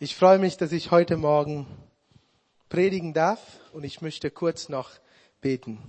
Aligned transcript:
Ich 0.00 0.14
freue 0.14 0.38
mich, 0.38 0.56
dass 0.56 0.70
ich 0.70 0.92
heute 0.92 1.16
Morgen 1.16 1.66
predigen 2.68 3.14
darf 3.14 3.40
und 3.72 3.82
ich 3.82 4.00
möchte 4.00 4.30
kurz 4.30 4.68
noch 4.68 4.92
beten. 5.40 5.82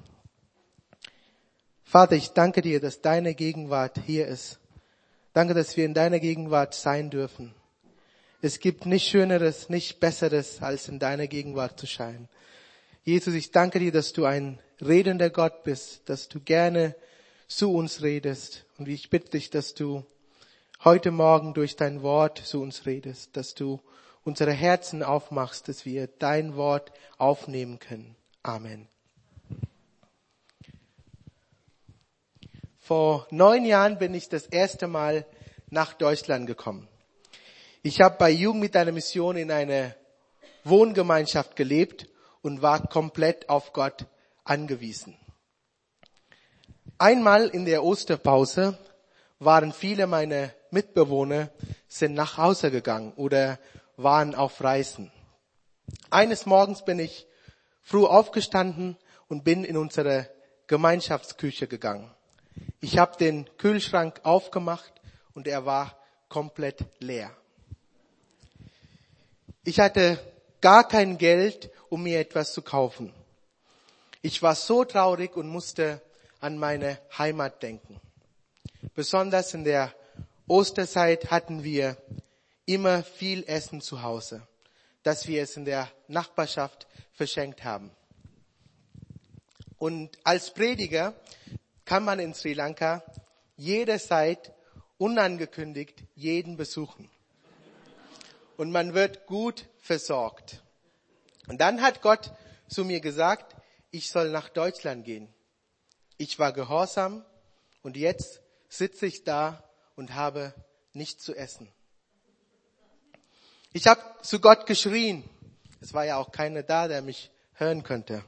Vater, 1.84 2.16
ich 2.16 2.30
danke 2.30 2.64
dir, 2.64 2.80
dass 2.80 3.02
deine 3.02 3.36
Gegenwart 3.36 4.00
hier 4.08 4.26
ist. 4.26 4.58
Danke, 5.34 5.54
dass 5.54 5.78
wir 5.78 5.86
in 5.86 5.94
deiner 5.94 6.20
Gegenwart 6.20 6.74
sein 6.74 7.12
dürfen. 7.12 7.54
Es 8.42 8.60
gibt 8.60 8.88
nichts 8.88 9.10
Schöneres, 9.10 9.70
nichts 9.70 9.94
Besseres, 9.94 10.60
als 10.64 10.88
in 10.88 10.98
deiner 10.98 11.28
Gegenwart 11.28 11.80
zu 11.80 11.86
scheinen. 11.86 12.30
Jesus, 13.04 13.36
ich 13.36 13.52
danke 13.52 13.78
dir, 13.78 13.92
dass 13.92 14.12
du 14.12 14.26
ein 14.26 14.58
redender 14.82 15.30
Gott 15.30 15.64
bist, 15.64 16.10
dass 16.10 16.30
du 16.30 16.40
gerne 16.40 16.96
zu 17.48 17.72
uns 17.72 18.02
redest. 18.02 18.66
Und 18.80 18.88
ich 18.88 19.12
bitte 19.12 19.30
dich, 19.30 19.52
dass 19.52 19.76
du 19.76 20.04
heute 20.86 21.12
Morgen 21.12 21.54
durch 21.54 21.76
dein 21.76 22.04
Wort 22.04 22.38
zu 22.38 22.62
uns 22.62 22.86
redest, 22.86 23.36
dass 23.36 23.54
du 23.54 23.82
unsere 24.24 24.54
Herzen 24.54 25.04
aufmachst, 25.04 25.68
dass 25.68 25.86
wir 25.86 26.08
dein 26.08 26.56
Wort 26.56 26.94
aufnehmen 27.18 27.80
können. 27.80 28.16
Amen. 28.44 28.88
Vor 32.80 33.28
neun 33.30 33.66
Jahren 33.66 33.98
bin 33.98 34.14
ich 34.14 34.30
das 34.30 34.46
erste 34.46 34.88
Mal 34.88 35.26
nach 35.70 35.94
Deutschland 35.94 36.48
gekommen. 36.48 36.88
Ich 37.84 38.02
habe 38.02 38.16
bei 38.18 38.30
Jugend 38.30 38.62
mit 38.62 38.76
einer 38.76 38.92
Mission 38.92 39.36
in 39.36 39.52
einer 39.52 39.96
Wohngemeinschaft 40.64 41.56
gelebt 41.56 42.08
und 42.42 42.62
war 42.62 42.88
komplett 42.88 43.50
auf 43.50 43.74
Gott 43.74 44.06
angewiesen. 44.44 45.18
Einmal 46.98 47.48
in 47.48 47.66
der 47.66 47.84
Osterpause 47.84 48.78
waren 49.40 49.72
viele 49.72 50.08
meiner 50.08 50.52
Mitbewohner 50.72 51.50
sind 51.88 52.14
nach 52.14 52.38
Hause 52.38 52.72
gegangen 52.72 53.14
oder 53.16 53.60
waren 53.98 54.36
auf 54.36 54.64
Reisen. 54.64 55.12
Eines 56.10 56.46
Morgens 56.46 56.86
bin 56.86 57.00
ich 57.00 57.28
früh 57.82 58.06
aufgestanden 58.06 58.98
und 59.28 59.44
bin 59.44 59.64
in 59.64 59.78
unsere 59.78 60.30
Gemeinschaftsküche 60.68 61.68
gegangen. 61.68 62.12
Ich 62.82 62.98
habe 62.98 63.18
den 63.18 63.50
Kühlschrank 63.58 64.22
aufgemacht 64.24 64.94
und 65.34 65.48
er 65.48 65.66
war 65.66 65.98
komplett 66.28 66.86
leer. 67.00 67.32
Ich 69.64 69.80
hatte 69.80 70.20
gar 70.62 70.88
kein 70.88 71.18
Geld, 71.18 71.72
um 71.90 72.04
mir 72.04 72.20
etwas 72.20 72.54
zu 72.54 72.62
kaufen. 72.62 73.14
Ich 74.22 74.42
war 74.42 74.56
so 74.56 74.84
traurig 74.84 75.36
und 75.36 75.48
musste 75.48 76.02
an 76.40 76.58
meine 76.58 77.00
Heimat 77.18 77.62
denken. 77.64 78.00
Besonders 78.96 79.54
in 79.54 79.64
der 79.64 79.94
Osterzeit 80.50 81.30
hatten 81.30 81.64
wir 81.64 81.96
immer 82.66 83.04
viel 83.04 83.44
Essen 83.46 83.82
zu 83.82 84.02
Hause, 84.02 84.48
dass 85.04 85.28
wir 85.28 85.44
es 85.44 85.56
in 85.56 85.64
der 85.64 85.88
Nachbarschaft 86.08 86.88
verschenkt 87.14 87.64
haben. 87.64 87.92
Und 89.78 90.18
als 90.24 90.52
Prediger 90.52 91.14
kann 91.86 92.04
man 92.04 92.18
in 92.18 92.34
Sri 92.34 92.54
Lanka 92.54 93.04
jederzeit 93.58 94.52
unangekündigt 94.98 96.04
jeden 96.16 96.58
besuchen. 96.58 97.12
Und 98.58 98.72
man 98.72 98.96
wird 98.96 99.28
gut 99.28 99.70
versorgt. 99.78 100.64
Und 101.48 101.62
dann 101.62 101.84
hat 101.84 102.02
Gott 102.02 102.34
zu 102.68 102.86
mir 102.86 103.02
gesagt, 103.02 103.56
ich 103.92 104.10
soll 104.10 104.32
nach 104.32 104.50
Deutschland 104.50 105.06
gehen. 105.06 105.32
Ich 106.18 106.40
war 106.40 106.54
gehorsam 106.54 107.24
und 107.84 107.98
jetzt 107.98 108.42
sitze 108.68 109.06
ich 109.06 109.24
da 109.24 109.64
und 110.00 110.16
habe 110.16 110.54
nichts 110.94 111.26
zu 111.26 111.36
essen. 111.36 111.70
Ich 113.74 113.86
habe 113.86 114.02
zu 114.22 114.40
Gott 114.40 114.66
geschrien. 114.66 115.30
Es 115.82 115.94
war 115.94 116.06
ja 116.06 116.16
auch 116.16 116.32
keiner 116.32 116.64
da, 116.64 116.88
der 116.88 117.02
mich 117.02 117.30
hören 117.54 117.84
könnte. 117.84 118.24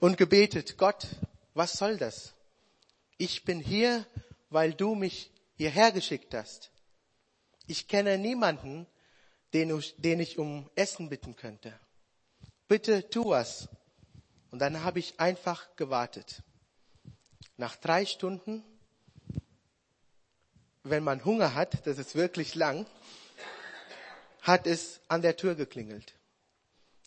Und 0.00 0.18
gebetet, 0.18 0.78
Gott, 0.78 1.06
was 1.54 1.74
soll 1.74 1.96
das? 1.96 2.34
Ich 3.18 3.44
bin 3.44 3.60
hier, 3.60 4.04
weil 4.50 4.74
du 4.74 4.96
mich 4.96 5.30
hierher 5.56 5.92
geschickt 5.92 6.34
hast. 6.34 6.72
Ich 7.68 7.86
kenne 7.86 8.18
niemanden, 8.18 8.88
den, 9.52 9.80
den 9.98 10.18
ich 10.18 10.38
um 10.38 10.68
Essen 10.74 11.08
bitten 11.08 11.36
könnte. 11.36 11.78
Bitte 12.66 13.08
tu 13.08 13.26
was. 13.26 13.68
Und 14.50 14.58
dann 14.58 14.82
habe 14.82 14.98
ich 14.98 15.20
einfach 15.20 15.76
gewartet. 15.76 16.42
Nach 17.56 17.76
drei 17.76 18.04
Stunden, 18.04 18.64
wenn 20.84 21.02
man 21.02 21.24
Hunger 21.24 21.54
hat, 21.54 21.86
das 21.86 21.98
ist 21.98 22.14
wirklich 22.14 22.54
lang, 22.54 22.86
hat 24.42 24.66
es 24.66 25.00
an 25.08 25.22
der 25.22 25.36
Tür 25.36 25.54
geklingelt. 25.54 26.14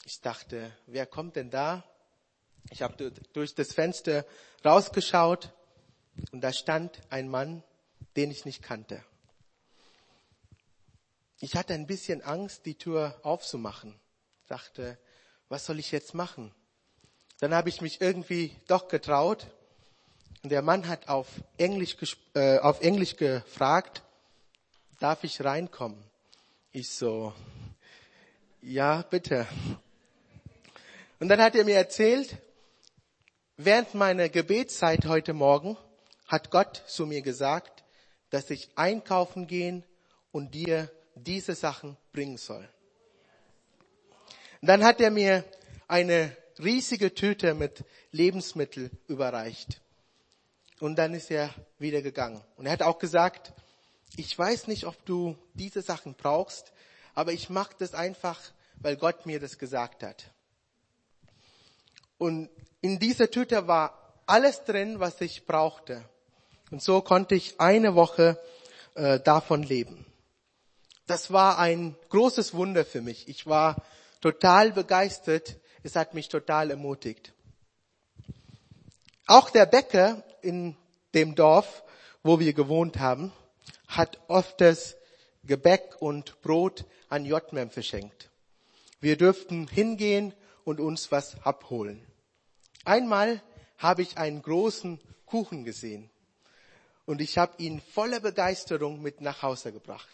Ich 0.04 0.20
dachte, 0.22 0.76
wer 0.88 1.06
kommt 1.06 1.36
denn 1.36 1.52
da? 1.52 1.84
Ich 2.72 2.82
habe 2.82 3.12
durch 3.34 3.56
das 3.56 3.74
Fenster 3.74 4.26
rausgeschaut 4.66 5.54
und 6.32 6.42
da 6.42 6.52
stand 6.52 7.00
ein 7.10 7.30
Mann, 7.30 7.64
den 8.16 8.32
ich 8.32 8.46
nicht 8.46 8.64
kannte. 8.64 9.04
Ich 11.40 11.56
hatte 11.56 11.76
ein 11.76 11.86
bisschen 11.86 12.24
Angst, 12.24 12.66
die 12.66 12.76
Tür 12.76 13.20
aufzumachen. 13.22 13.94
Dachte, 14.48 14.98
was 15.50 15.66
soll 15.66 15.78
ich 15.78 15.92
jetzt 15.92 16.16
machen? 16.16 16.52
Dann 17.40 17.54
habe 17.54 17.70
ich 17.70 17.82
mich 17.82 18.02
irgendwie 18.02 18.56
doch 18.68 18.88
getraut. 18.88 19.46
Und 20.48 20.52
der 20.52 20.62
Mann 20.62 20.88
hat 20.88 21.10
auf 21.10 21.28
Englisch, 21.58 21.98
äh, 22.34 22.60
auf 22.60 22.80
Englisch 22.80 23.18
gefragt, 23.18 24.02
darf 24.98 25.26
ich 25.26 25.44
reinkommen? 25.44 26.02
Ich 26.72 26.90
so, 26.90 27.34
ja, 28.62 29.02
bitte. 29.02 29.46
Und 31.20 31.28
dann 31.28 31.42
hat 31.42 31.54
er 31.54 31.66
mir 31.66 31.76
erzählt, 31.76 32.38
während 33.58 33.94
meiner 33.94 34.30
Gebetszeit 34.30 35.06
heute 35.06 35.34
Morgen 35.34 35.76
hat 36.28 36.50
Gott 36.50 36.82
zu 36.88 37.06
mir 37.06 37.22
gesagt, 37.22 37.84
dass 38.30 38.50
ich 38.50 38.70
einkaufen 38.78 39.48
gehen 39.48 39.84
und 40.32 40.56
dir 40.56 40.90
diese 41.16 41.56
Sachen 41.56 41.98
bringen 42.14 42.38
soll. 42.38 42.70
Und 44.62 44.70
dann 44.70 44.86
hat 44.86 45.02
er 45.02 45.12
mir 45.12 45.44
eine 45.90 46.34
riesige 46.58 47.14
Tüte 47.14 47.54
mit 47.54 47.84
Lebensmittel 48.12 48.92
überreicht. 49.10 49.82
Und 50.80 50.98
dann 50.98 51.14
ist 51.14 51.32
er 51.32 51.54
wieder 51.80 52.02
gegangen. 52.02 52.44
Und 52.56 52.66
er 52.66 52.72
hat 52.74 52.84
auch 52.84 53.00
gesagt, 53.00 53.54
ich 54.16 54.38
weiß 54.38 54.68
nicht, 54.68 54.86
ob 54.86 55.06
du 55.06 55.36
diese 55.54 55.82
Sachen 55.82 56.14
brauchst, 56.14 56.72
aber 57.14 57.34
ich 57.34 57.50
mache 57.50 57.76
das 57.80 57.94
einfach, 57.94 58.40
weil 58.76 58.96
Gott 58.96 59.26
mir 59.26 59.40
das 59.40 59.58
gesagt 59.58 60.04
hat. 60.04 60.32
Und 62.18 62.50
in 62.82 63.00
dieser 63.00 63.30
Tüte 63.30 63.68
war 63.68 64.14
alles 64.26 64.64
drin, 64.64 65.00
was 65.00 65.20
ich 65.22 65.46
brauchte. 65.46 66.04
Und 66.70 66.82
so 66.82 67.02
konnte 67.02 67.36
ich 67.36 67.60
eine 67.60 67.96
Woche 67.96 68.40
äh, 68.96 69.20
davon 69.20 69.64
leben. 69.64 70.06
Das 71.06 71.32
war 71.32 71.58
ein 71.58 71.96
großes 72.10 72.54
Wunder 72.54 72.86
für 72.86 73.02
mich. 73.02 73.28
Ich 73.30 73.48
war 73.48 73.82
total 74.22 74.74
begeistert, 74.74 75.58
es 75.84 75.96
hat 75.96 76.14
mich 76.14 76.28
total 76.28 76.72
ermutigt. 76.72 77.34
Auch 79.26 79.50
der 79.50 79.66
Bäcker 79.66 80.24
in 80.48 80.78
dem 81.14 81.36
Dorf, 81.36 81.84
wo 82.24 82.40
wir 82.40 82.54
gewohnt 82.54 83.00
haben, 83.00 83.32
hat 83.88 84.20
oft 84.28 84.60
das 84.62 84.96
Gebäck 85.44 85.98
und 86.00 86.42
Brot 86.42 86.86
an 87.10 87.26
Jotmem 87.26 87.70
verschenkt. 87.70 88.30
Wir 89.00 89.18
dürften 89.18 89.68
hingehen 89.68 90.34
und 90.64 90.80
uns 90.80 91.12
was 91.12 91.40
abholen. 91.44 92.02
Einmal 92.86 93.42
habe 93.78 94.02
ich 94.02 94.18
einen 94.18 94.42
großen 94.42 95.00
Kuchen 95.26 95.66
gesehen 95.66 96.10
und 97.06 97.22
ich 97.22 97.38
habe 97.38 97.62
ihn 97.62 97.82
voller 97.94 98.22
Begeisterung 98.22 99.02
mit 99.02 99.22
nach 99.22 99.42
Hause 99.42 99.72
gebracht. 99.72 100.08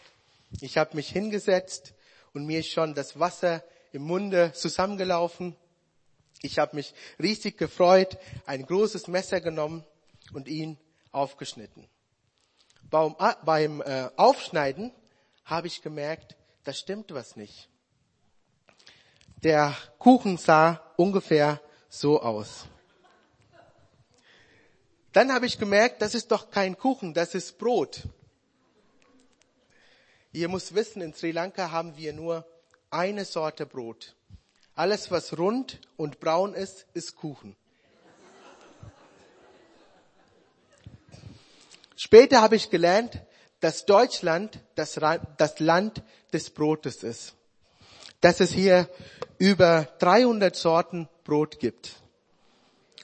Ich 0.62 0.78
habe 0.78 0.96
mich 0.96 1.10
hingesetzt 1.10 1.94
und 2.34 2.46
mir 2.46 2.60
ist 2.60 2.72
schon 2.72 2.96
das 2.96 3.20
Wasser 3.20 3.64
im 3.92 4.04
Munde 4.04 4.52
zusammengelaufen 4.54 5.56
ich 6.46 6.60
habe 6.60 6.76
mich 6.76 6.94
riesig 7.22 7.58
gefreut, 7.58 8.18
ein 8.46 8.66
großes 8.66 9.08
Messer 9.08 9.40
genommen 9.40 9.86
und 10.32 10.48
ihn 10.48 10.78
aufgeschnitten. 11.12 11.88
Beim, 12.90 13.16
beim 13.44 13.82
äh, 13.82 14.10
Aufschneiden 14.16 14.92
habe 15.46 15.68
ich 15.68 15.82
gemerkt, 15.82 16.36
da 16.64 16.74
stimmt 16.74 17.14
was 17.14 17.36
nicht. 17.36 17.70
Der 19.44 19.76
Kuchen 20.00 20.38
sah 20.38 20.82
ungefähr 20.96 21.60
so 21.90 22.22
aus. 22.22 22.66
Dann 25.12 25.32
habe 25.32 25.46
ich 25.46 25.60
gemerkt, 25.60 26.02
das 26.02 26.16
ist 26.16 26.32
doch 26.32 26.50
kein 26.50 26.78
Kuchen, 26.78 27.14
das 27.14 27.36
ist 27.36 27.58
Brot. 27.58 28.04
Ihr 30.32 30.50
müsst 30.50 30.74
wissen, 30.74 31.02
in 31.02 31.14
Sri 31.14 31.32
Lanka 31.32 31.70
haben 31.70 31.96
wir 31.98 32.14
nur 32.14 32.48
eine 32.90 33.26
Sorte 33.26 33.68
Brot. 33.68 34.16
Alles, 34.76 35.12
was 35.12 35.38
rund 35.38 35.80
und 35.98 36.20
braun 36.20 36.56
ist, 36.56 36.88
ist 36.94 37.16
Kuchen. 37.16 37.56
Später 42.06 42.42
habe 42.42 42.58
ich 42.58 42.70
gelernt, 42.70 43.22
dass 43.62 43.86
Deutschland 43.86 44.60
das, 44.76 45.00
das 45.38 45.60
Land 45.60 46.04
des 46.34 46.50
Brotes 46.50 47.02
ist. 47.02 47.34
Dass 48.20 48.42
es 48.42 48.52
hier 48.52 48.90
über 49.38 49.88
300 50.00 50.54
Sorten 50.54 51.08
Brot 51.24 51.62
gibt. 51.62 51.96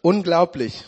Unglaublich. 0.01 0.83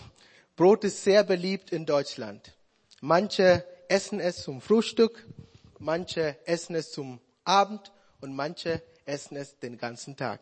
Brot 0.58 0.84
ist 0.84 1.06
sehr 1.06 1.24
beliebt 1.24 1.72
in 1.72 1.86
Deutschland. 1.86 2.54
Manche 3.00 3.63
essen 3.88 4.19
es 4.19 4.44
zum 4.44 4.60
Frühstück, 4.60 5.25
manche 5.80 6.36
essen 6.46 6.75
es 6.75 6.92
zum 6.92 7.22
Abend 7.46 7.94
und 8.19 8.36
manche 8.36 8.84
essen 9.06 9.38
es 9.38 9.58
den 9.60 9.78
ganzen 9.78 10.18
Tag. 10.18 10.42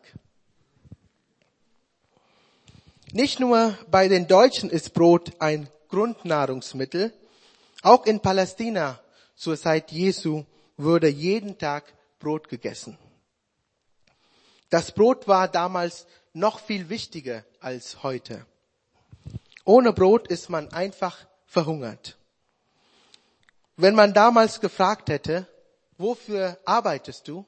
Nicht 3.12 3.38
nur 3.38 3.78
bei 3.92 4.08
den 4.08 4.26
Deutschen 4.26 4.70
ist 4.70 4.92
Brot 4.92 5.34
ein 5.38 5.68
Grundnahrungsmittel, 5.88 7.12
auch 7.82 8.06
in 8.06 8.20
Palästina 8.20 9.00
zur 9.34 9.56
Zeit 9.56 9.90
Jesu 9.90 10.44
wurde 10.76 11.08
jeden 11.08 11.58
Tag 11.58 11.84
Brot 12.18 12.48
gegessen. 12.48 12.98
Das 14.68 14.92
Brot 14.92 15.26
war 15.26 15.48
damals 15.48 16.06
noch 16.32 16.60
viel 16.60 16.88
wichtiger 16.88 17.44
als 17.60 18.02
heute. 18.02 18.46
Ohne 19.64 19.92
Brot 19.92 20.28
ist 20.28 20.48
man 20.48 20.72
einfach 20.72 21.26
verhungert. 21.46 22.16
Wenn 23.76 23.94
man 23.94 24.12
damals 24.14 24.60
gefragt 24.60 25.08
hätte, 25.08 25.46
wofür 25.96 26.58
arbeitest 26.64 27.26
du, 27.28 27.46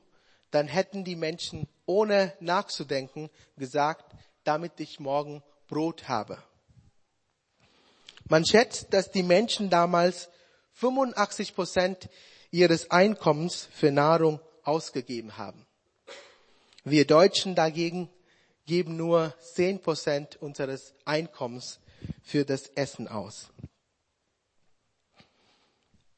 dann 0.50 0.66
hätten 0.66 1.04
die 1.04 1.16
Menschen 1.16 1.68
ohne 1.86 2.34
nachzudenken 2.40 3.30
gesagt, 3.56 4.04
damit 4.44 4.80
ich 4.80 4.98
morgen 4.98 5.42
Brot 5.68 6.08
habe. 6.08 6.42
Man 8.28 8.44
schätzt, 8.44 8.92
dass 8.92 9.10
die 9.10 9.22
Menschen 9.22 9.70
damals 9.70 10.28
85 10.74 11.54
Prozent 11.54 12.08
ihres 12.50 12.90
Einkommens 12.90 13.68
für 13.72 13.90
Nahrung 13.90 14.40
ausgegeben 14.62 15.36
haben. 15.36 15.66
Wir 16.84 17.06
Deutschen 17.06 17.54
dagegen 17.54 18.10
geben 18.66 18.96
nur 18.96 19.34
10 19.54 19.82
Prozent 19.82 20.36
unseres 20.36 20.94
Einkommens 21.04 21.80
für 22.22 22.44
das 22.44 22.68
Essen 22.68 23.08
aus. 23.08 23.48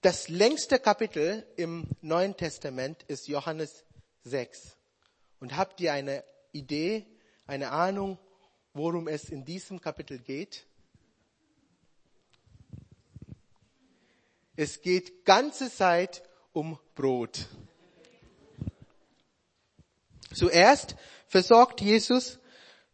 Das 0.01 0.29
längste 0.29 0.79
Kapitel 0.79 1.47
im 1.57 1.87
Neuen 2.03 2.37
Testament 2.37 3.03
ist 3.05 3.27
Johannes 3.27 3.85
6. 4.25 4.77
Und 5.41 5.57
habt 5.57 5.81
ihr 5.81 5.93
eine 5.93 6.25
Idee, 6.53 7.07
eine 7.47 7.71
Ahnung, 7.71 8.19
worum 8.75 9.09
es 9.09 9.31
in 9.31 9.45
diesem 9.45 9.81
Kapitel 9.81 10.19
geht? 10.19 10.67
Es 14.57 14.83
geht 14.83 15.25
ganze 15.25 15.73
Zeit 15.73 16.23
um 16.53 16.79
Brot. 16.95 17.49
Zuerst 20.33 20.97
versorgt 21.27 21.81
Jesus 21.81 22.39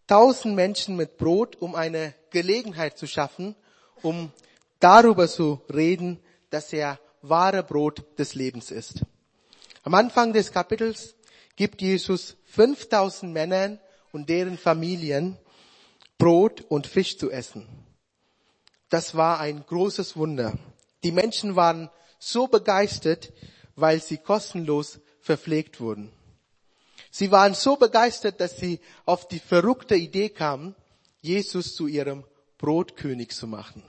tausend 0.06 0.54
Menschen 0.54 0.96
mit 0.96 1.18
Brot, 1.18 1.56
um 1.56 1.74
eine 1.74 2.14
Gelegenheit 2.30 2.98
zu 2.98 3.06
schaffen, 3.06 3.54
um 4.02 4.32
darüber 4.78 5.28
zu 5.28 5.60
reden, 5.72 6.18
dass 6.48 6.72
er 6.72 6.98
wahre 7.22 7.62
Brot 7.62 8.04
des 8.18 8.34
Lebens 8.34 8.70
ist. 8.70 9.04
Am 9.82 9.94
Anfang 9.94 10.32
des 10.32 10.52
Kapitels 10.52 11.14
gibt 11.56 11.82
Jesus 11.82 12.36
5000 12.46 13.32
Männern 13.32 13.78
und 14.12 14.28
deren 14.28 14.58
Familien 14.58 15.38
Brot 16.18 16.62
und 16.62 16.86
Fisch 16.86 17.18
zu 17.18 17.30
essen. 17.30 17.68
Das 18.88 19.14
war 19.14 19.40
ein 19.40 19.64
großes 19.66 20.16
Wunder. 20.16 20.58
Die 21.02 21.12
Menschen 21.12 21.56
waren 21.56 21.90
so 22.18 22.46
begeistert, 22.46 23.32
weil 23.76 24.00
sie 24.00 24.18
kostenlos 24.18 25.00
verpflegt 25.20 25.80
wurden. 25.80 26.12
Sie 27.10 27.30
waren 27.30 27.54
so 27.54 27.76
begeistert, 27.76 28.40
dass 28.40 28.56
sie 28.56 28.80
auf 29.04 29.26
die 29.26 29.40
verrückte 29.40 29.96
Idee 29.96 30.28
kamen, 30.28 30.76
Jesus 31.20 31.74
zu 31.74 31.86
ihrem 31.86 32.24
Brotkönig 32.58 33.30
zu 33.30 33.46
machen. 33.46 33.82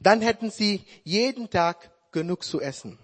Dann 0.00 0.22
hätten 0.22 0.50
sie 0.50 0.84
jeden 1.04 1.50
Tag 1.50 1.90
genug 2.12 2.44
zu 2.44 2.60
essen. 2.60 2.98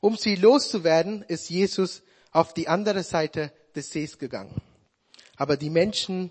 Um 0.00 0.16
sie 0.16 0.36
loszuwerden, 0.36 1.22
ist 1.22 1.50
Jesus 1.50 2.02
auf 2.30 2.54
die 2.54 2.68
andere 2.68 3.02
Seite 3.02 3.52
des 3.74 3.90
Sees 3.90 4.18
gegangen. 4.18 4.60
Aber 5.36 5.56
die 5.56 5.70
Menschen 5.70 6.30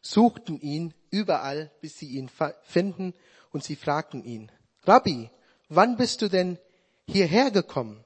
suchten 0.00 0.60
ihn 0.60 0.94
überall, 1.10 1.70
bis 1.80 1.98
sie 1.98 2.08
ihn 2.08 2.30
finden 2.62 3.14
und 3.50 3.64
sie 3.64 3.76
fragten 3.76 4.24
ihn, 4.24 4.50
Rabbi, 4.82 5.30
wann 5.68 5.96
bist 5.96 6.22
du 6.22 6.28
denn 6.28 6.58
hierher 7.06 7.50
gekommen? 7.50 8.04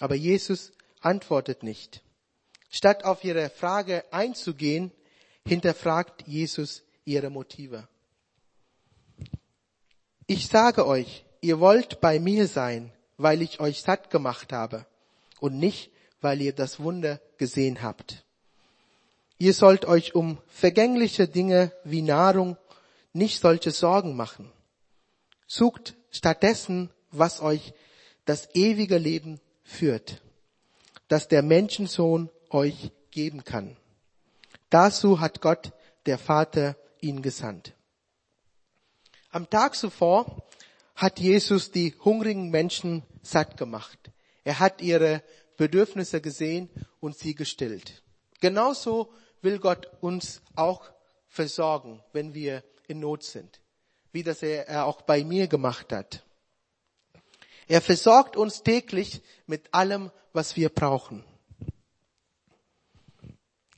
Aber 0.00 0.14
Jesus 0.14 0.72
antwortet 1.00 1.62
nicht. 1.62 2.02
Statt 2.70 3.04
auf 3.04 3.24
ihre 3.24 3.50
Frage 3.50 4.04
einzugehen, 4.12 4.92
hinterfragt 5.46 6.26
Jesus 6.26 6.82
ihre 7.04 7.30
Motive. 7.30 7.88
Ich 10.26 10.46
sage 10.46 10.86
euch, 10.86 11.24
ihr 11.40 11.58
wollt 11.58 12.00
bei 12.00 12.20
mir 12.20 12.46
sein, 12.46 12.92
weil 13.16 13.42
ich 13.42 13.60
euch 13.60 13.82
satt 13.82 14.10
gemacht 14.10 14.52
habe 14.52 14.86
und 15.40 15.58
nicht, 15.58 15.90
weil 16.20 16.40
ihr 16.40 16.54
das 16.54 16.80
Wunder 16.80 17.20
gesehen 17.36 17.82
habt. 17.82 18.24
Ihr 19.40 19.54
sollt 19.54 19.86
euch 19.86 20.14
um 20.14 20.36
vergängliche 20.48 21.26
Dinge 21.26 21.72
wie 21.82 22.02
Nahrung 22.02 22.58
nicht 23.14 23.40
solche 23.40 23.70
Sorgen 23.70 24.14
machen. 24.14 24.52
Sucht 25.46 25.96
stattdessen, 26.10 26.90
was 27.10 27.40
euch 27.40 27.72
das 28.26 28.54
ewige 28.54 28.98
Leben 28.98 29.40
führt, 29.62 30.20
das 31.08 31.26
der 31.26 31.42
Menschensohn 31.42 32.28
euch 32.50 32.92
geben 33.10 33.42
kann. 33.42 33.78
Dazu 34.68 35.20
hat 35.20 35.40
Gott, 35.40 35.72
der 36.04 36.18
Vater, 36.18 36.76
ihn 37.00 37.22
gesandt. 37.22 37.72
Am 39.30 39.48
Tag 39.48 39.74
zuvor 39.74 40.46
hat 40.94 41.18
Jesus 41.18 41.70
die 41.70 41.94
hungrigen 42.04 42.50
Menschen 42.50 43.04
satt 43.22 43.56
gemacht. 43.56 44.10
Er 44.44 44.58
hat 44.58 44.82
ihre 44.82 45.22
Bedürfnisse 45.56 46.20
gesehen 46.20 46.68
und 47.00 47.16
sie 47.16 47.34
gestillt. 47.34 48.02
Genauso 48.40 49.10
will 49.42 49.58
Gott 49.58 49.90
uns 50.00 50.42
auch 50.54 50.90
versorgen, 51.28 52.02
wenn 52.12 52.34
wir 52.34 52.62
in 52.88 53.00
Not 53.00 53.22
sind, 53.22 53.60
wie 54.12 54.22
das 54.22 54.42
er 54.42 54.86
auch 54.86 55.02
bei 55.02 55.24
mir 55.24 55.46
gemacht 55.46 55.92
hat. 55.92 56.24
Er 57.68 57.80
versorgt 57.80 58.36
uns 58.36 58.62
täglich 58.62 59.22
mit 59.46 59.72
allem, 59.72 60.10
was 60.32 60.56
wir 60.56 60.68
brauchen. 60.70 61.24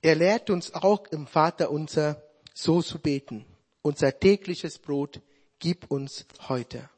Er 0.00 0.14
lehrt 0.16 0.50
uns 0.50 0.74
auch 0.74 1.06
im 1.08 1.26
Vater 1.26 1.70
unser 1.70 2.22
so 2.54 2.82
zu 2.82 2.98
beten. 2.98 3.44
Unser 3.82 4.18
tägliches 4.18 4.78
Brot 4.78 5.20
gib 5.58 5.90
uns 5.90 6.26
heute. 6.48 6.88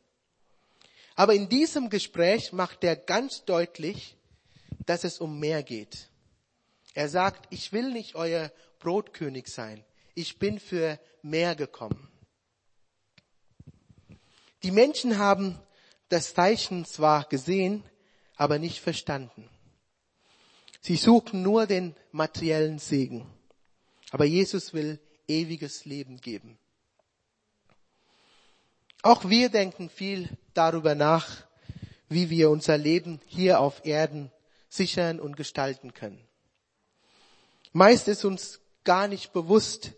Aber 1.14 1.34
in 1.34 1.48
diesem 1.48 1.90
Gespräch 1.90 2.52
macht 2.52 2.84
er 2.84 2.96
ganz 2.96 3.44
deutlich, 3.44 4.16
dass 4.86 5.04
es 5.04 5.18
um 5.18 5.38
mehr 5.38 5.62
geht. 5.62 6.10
Er 6.94 7.08
sagt, 7.08 7.52
ich 7.52 7.72
will 7.72 7.92
nicht 7.92 8.14
euer 8.14 8.50
Brotkönig 8.78 9.48
sein. 9.48 9.84
Ich 10.14 10.38
bin 10.38 10.60
für 10.60 10.98
mehr 11.22 11.56
gekommen. 11.56 12.08
Die 14.62 14.70
Menschen 14.70 15.18
haben 15.18 15.58
das 16.08 16.34
Zeichen 16.34 16.84
zwar 16.84 17.24
gesehen, 17.24 17.82
aber 18.36 18.58
nicht 18.58 18.80
verstanden. 18.80 19.48
Sie 20.80 20.96
suchen 20.96 21.42
nur 21.42 21.66
den 21.66 21.94
materiellen 22.12 22.78
Segen. 22.78 23.26
Aber 24.10 24.24
Jesus 24.24 24.72
will 24.72 25.00
ewiges 25.26 25.84
Leben 25.84 26.20
geben. 26.20 26.58
Auch 29.02 29.28
wir 29.28 29.48
denken 29.48 29.90
viel 29.90 30.28
darüber 30.54 30.94
nach, 30.94 31.44
wie 32.08 32.30
wir 32.30 32.50
unser 32.50 32.78
Leben 32.78 33.20
hier 33.26 33.60
auf 33.60 33.84
Erden 33.84 34.30
sichern 34.68 35.20
und 35.20 35.36
gestalten 35.36 35.94
können. 35.94 36.24
Meist 37.76 38.06
ist 38.06 38.24
uns 38.24 38.60
gar 38.84 39.08
nicht 39.08 39.32
bewusst, 39.32 39.94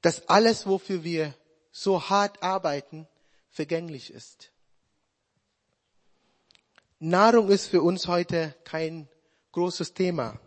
dass 0.00 0.28
alles, 0.28 0.64
wofür 0.64 1.02
wir 1.02 1.34
so 1.72 2.08
hart 2.08 2.40
arbeiten, 2.40 3.08
vergänglich 3.50 4.12
ist. 4.12 4.52
Nahrung 7.00 7.50
ist 7.50 7.66
für 7.66 7.82
uns 7.82 8.06
heute 8.06 8.54
kein 8.62 9.08
großes 9.50 9.94
Thema. 9.94 10.38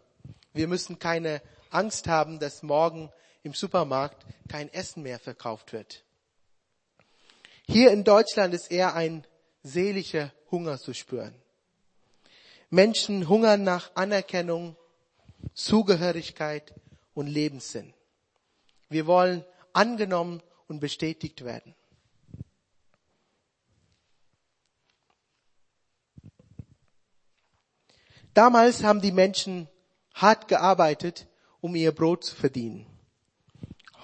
Wir 0.53 0.69
müssen 0.69 0.99
keine 0.99 1.41
Angst 1.69 2.07
haben, 2.07 2.39
dass 2.39 2.63
morgen 2.63 3.11
im 3.43 3.53
Supermarkt 3.53 4.25
kein 4.47 4.71
Essen 4.71 5.03
mehr 5.03 5.19
verkauft 5.19 5.73
wird. 5.73 6.05
Hier 7.67 7.91
in 7.91 8.05
Deutschland 8.05 8.53
ist 8.53 8.71
eher 8.71 8.95
ein 8.95 9.27
seelischer 9.63 10.31
Hunger 10.49 10.77
zu 10.77 10.93
spüren. 10.93 11.35
Menschen 12.69 13.27
hungern 13.27 13.63
nach 13.63 13.91
Anerkennung, 13.95 14.77
Zugehörigkeit 15.53 16.73
und 17.13 17.27
Lebenssinn. 17.27 17.93
Wir 18.89 19.05
wollen 19.07 19.43
angenommen 19.73 20.41
und 20.67 20.79
bestätigt 20.79 21.43
werden. 21.43 21.75
Damals 28.33 28.83
haben 28.83 29.01
die 29.01 29.11
Menschen 29.11 29.67
hart 30.13 30.47
gearbeitet, 30.47 31.27
um 31.59 31.75
ihr 31.75 31.91
Brot 31.91 32.23
zu 32.23 32.35
verdienen. 32.35 32.85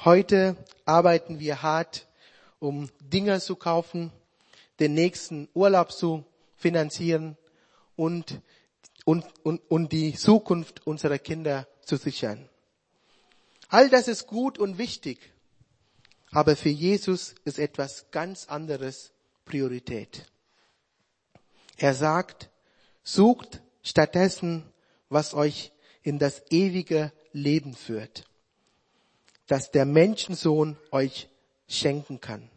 Heute 0.03 0.57
arbeiten 0.85 1.39
wir 1.39 1.61
hart, 1.61 2.07
um 2.59 2.89
Dinge 2.99 3.39
zu 3.39 3.55
kaufen, 3.55 4.11
den 4.79 4.95
nächsten 4.95 5.49
Urlaub 5.53 5.91
zu 5.91 6.25
finanzieren 6.55 7.37
und 7.95 8.41
und, 9.05 9.25
und, 9.43 9.59
und 9.69 9.91
die 9.91 10.13
Zukunft 10.13 10.85
unserer 10.87 11.19
Kinder 11.19 11.67
zu 11.81 11.97
sichern. 11.97 12.49
All 13.69 13.89
das 13.89 14.07
ist 14.07 14.27
gut 14.27 14.59
und 14.59 14.77
wichtig, 14.77 15.33
aber 16.31 16.55
für 16.55 16.69
Jesus 16.69 17.35
ist 17.45 17.59
etwas 17.59 18.09
ganz 18.11 18.47
anderes 18.47 19.11
Priorität. 19.45 20.25
Er 21.77 21.93
sagt, 21.93 22.49
sucht 23.03 23.61
stattdessen, 23.81 24.63
was 25.09 25.33
euch 25.33 25.71
in 26.01 26.19
das 26.19 26.43
ewige 26.49 27.11
Leben 27.31 27.73
führt, 27.73 28.25
das 29.47 29.71
der 29.71 29.85
Menschensohn 29.85 30.77
euch 30.91 31.29
schenken 31.67 32.19
kann. 32.21 32.49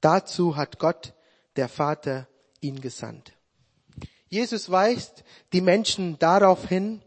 Dazu 0.00 0.56
hat 0.56 0.78
Gott, 0.78 1.14
der 1.56 1.68
Vater, 1.68 2.28
ihn 2.60 2.80
gesandt. 2.80 3.37
Jesus 4.28 4.70
weist 4.70 5.24
die 5.52 5.60
Menschen 5.60 6.18
darauf 6.18 6.68
hin, 6.68 7.02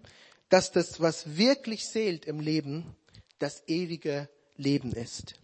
dass 0.50 0.72
das, 0.72 1.00
was 1.00 1.38
wirklich 1.38 1.86
zählt 1.86 2.26
im 2.26 2.40
Leben, 2.40 2.96
das 3.40 3.64
ewige 3.68 4.30
Leben 4.58 4.92
ist. 4.92 5.36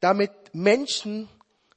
Damit 0.00 0.32
Menschen 0.52 1.28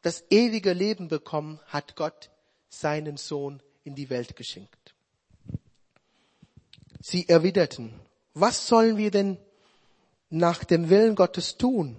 das 0.01 0.24
ewige 0.29 0.74
Leben 0.74 1.08
bekommen, 1.08 1.60
hat 1.67 1.96
Gott 1.96 2.29
seinen 2.70 3.17
Sohn 3.17 3.62
in 3.84 3.96
die 3.96 4.10
Welt 4.10 4.36
geschenkt. 4.36 4.96
Sie 7.01 7.27
erwiderten, 7.27 7.94
was 8.34 8.67
sollen 8.67 8.98
wir 8.98 9.12
denn 9.12 9.38
nach 10.29 10.63
dem 10.63 10.89
Willen 10.89 11.15
Gottes 11.15 11.58
tun? 11.58 11.96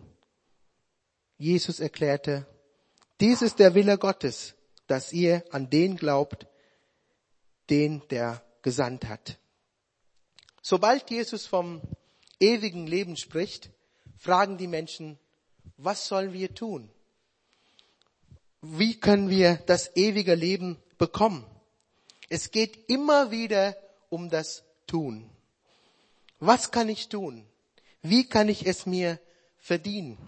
Jesus 1.38 1.80
erklärte, 1.80 2.46
dies 3.20 3.42
ist 3.42 3.58
der 3.58 3.74
Wille 3.74 3.98
Gottes, 3.98 4.54
dass 4.86 5.12
ihr 5.12 5.44
an 5.50 5.70
den 5.70 5.96
glaubt, 5.96 6.46
den 7.70 8.02
der 8.10 8.42
gesandt 8.62 9.06
hat. 9.06 9.38
Sobald 10.62 11.10
Jesus 11.10 11.46
vom 11.46 11.80
ewigen 12.40 12.86
Leben 12.86 13.16
spricht, 13.16 13.70
fragen 14.16 14.58
die 14.58 14.66
Menschen, 14.66 15.18
was 15.76 16.08
sollen 16.08 16.32
wir 16.32 16.54
tun? 16.54 16.90
Wie 18.60 18.98
können 18.98 19.30
wir 19.30 19.56
das 19.66 19.94
ewige 19.96 20.34
Leben 20.34 20.76
bekommen? 20.98 21.46
Es 22.28 22.50
geht 22.50 22.90
immer 22.90 23.30
wieder 23.30 23.76
um 24.10 24.28
das 24.28 24.64
Tun. 24.86 25.30
Was 26.40 26.70
kann 26.70 26.88
ich 26.88 27.08
tun? 27.08 27.46
Wie 28.02 28.28
kann 28.28 28.48
ich 28.48 28.66
es 28.66 28.86
mir 28.86 29.18
verdienen? 29.58 30.18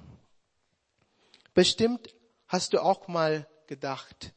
Bestimmt 1.54 2.14
hast 2.46 2.72
du 2.72 2.80
auch 2.80 3.08
mal 3.08 3.46
gedacht, 3.66 4.32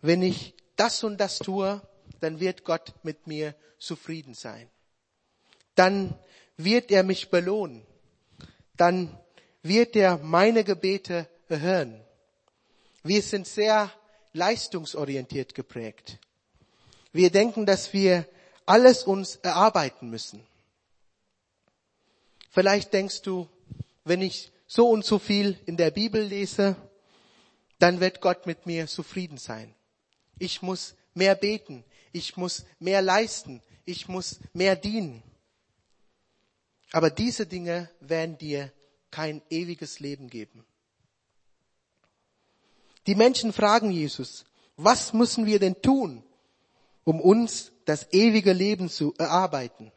wenn 0.00 0.22
ich 0.22 0.54
das 0.76 1.04
und 1.04 1.18
das 1.18 1.38
tue, 1.38 1.82
dann 2.20 2.40
wird 2.40 2.64
Gott 2.64 2.94
mit 3.02 3.26
mir 3.26 3.54
zufrieden 3.78 4.34
sein. 4.34 4.68
Dann 5.74 6.14
wird 6.56 6.90
er 6.90 7.02
mich 7.02 7.30
belohnen. 7.30 7.86
Dann 8.76 9.18
wird 9.62 9.96
er 9.96 10.18
meine 10.18 10.64
Gebete 10.64 11.28
erhören. 11.48 12.00
Wir 13.02 13.22
sind 13.22 13.46
sehr 13.46 13.90
leistungsorientiert 14.32 15.54
geprägt. 15.54 16.18
Wir 17.12 17.30
denken, 17.30 17.66
dass 17.66 17.92
wir 17.92 18.26
alles 18.66 19.02
uns 19.02 19.36
erarbeiten 19.36 20.10
müssen. 20.10 20.46
Vielleicht 22.50 22.92
denkst 22.92 23.22
du, 23.22 23.48
wenn 24.04 24.22
ich 24.22 24.52
so 24.66 24.88
und 24.88 25.04
so 25.04 25.18
viel 25.18 25.58
in 25.66 25.76
der 25.76 25.90
Bibel 25.90 26.22
lese, 26.22 26.76
dann 27.78 28.00
wird 28.00 28.20
Gott 28.20 28.46
mit 28.46 28.66
mir 28.66 28.86
zufrieden 28.86 29.38
sein. 29.38 29.74
Ich 30.38 30.62
muss 30.62 30.94
mehr 31.14 31.34
beten, 31.34 31.84
ich 32.12 32.36
muss 32.36 32.64
mehr 32.78 33.02
leisten, 33.02 33.62
ich 33.84 34.08
muss 34.08 34.40
mehr 34.52 34.76
dienen. 34.76 35.22
Aber 36.92 37.10
diese 37.10 37.46
Dinge 37.46 37.88
werden 38.00 38.38
dir 38.38 38.72
kein 39.10 39.42
ewiges 39.50 40.00
Leben 40.00 40.28
geben. 40.28 40.64
Die 43.06 43.14
Menschen 43.14 43.52
fragen 43.52 43.90
Jesus, 43.90 44.44
was 44.76 45.12
müssen 45.12 45.46
wir 45.46 45.58
denn 45.58 45.80
tun, 45.82 46.22
um 47.04 47.20
uns 47.20 47.72
das 47.84 48.12
ewige 48.12 48.52
Leben 48.52 48.88
zu 48.88 49.14
erarbeiten? 49.18 49.92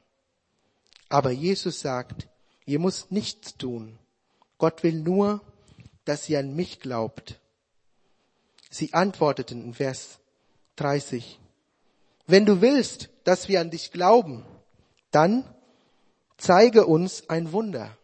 Aber 1.09 1.31
Jesus 1.31 1.79
sagt, 1.79 2.27
ihr 2.65 2.79
müsst 2.79 3.11
nichts 3.11 3.55
tun. 3.57 3.99
Gott 4.57 4.83
will 4.83 4.99
nur, 4.99 5.41
dass 6.05 6.29
ihr 6.29 6.39
an 6.39 6.55
mich 6.55 6.79
glaubt. 6.79 7.39
Sie 8.69 8.93
antworteten 8.93 9.63
in 9.63 9.73
Vers 9.73 10.19
30, 10.77 11.39
wenn 12.25 12.45
du 12.45 12.61
willst, 12.61 13.09
dass 13.23 13.47
wir 13.47 13.61
an 13.61 13.69
dich 13.69 13.91
glauben, 13.91 14.45
dann 15.11 15.43
zeige 16.37 16.85
uns 16.85 17.29
ein 17.29 17.51
Wunder. 17.51 17.97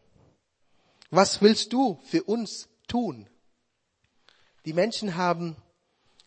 Was 1.10 1.42
willst 1.42 1.74
du 1.74 2.00
für 2.04 2.24
uns 2.24 2.70
tun? 2.88 3.28
Die 4.66 4.74
Menschen 4.74 5.16
haben 5.16 5.56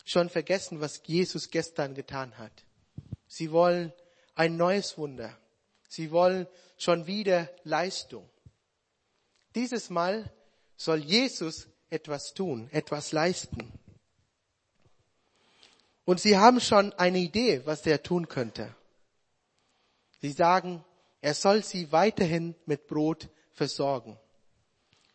schon 0.04 0.28
vergessen, 0.28 0.80
was 0.80 1.02
Jesus 1.04 1.50
gestern 1.50 1.94
getan 1.94 2.36
hat. 2.38 2.64
Sie 3.28 3.52
wollen 3.52 3.92
ein 4.34 4.56
neues 4.56 4.98
Wunder. 4.98 5.36
Sie 5.88 6.10
wollen 6.10 6.46
schon 6.76 7.06
wieder 7.06 7.48
Leistung. 7.64 8.28
Dieses 9.54 9.90
Mal 9.90 10.32
soll 10.76 11.00
Jesus 11.00 11.68
etwas 11.90 12.34
tun, 12.34 12.68
etwas 12.72 13.12
leisten. 13.12 13.72
Und 16.04 16.20
sie 16.20 16.36
haben 16.36 16.60
schon 16.60 16.92
eine 16.94 17.18
Idee, 17.18 17.62
was 17.64 17.86
er 17.86 18.02
tun 18.02 18.28
könnte. 18.28 18.74
Sie 20.20 20.32
sagen, 20.32 20.84
er 21.20 21.34
soll 21.34 21.62
sie 21.62 21.92
weiterhin 21.92 22.54
mit 22.66 22.86
Brot 22.86 23.28
versorgen. 23.52 24.18